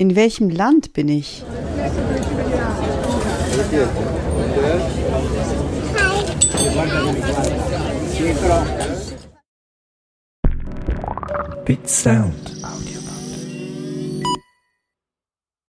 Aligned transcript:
In 0.00 0.14
welchem 0.14 0.48
Land 0.48 0.92
bin 0.92 1.08
ich? 1.08 1.42
Bit 11.64 11.88
Sound. 11.90 12.32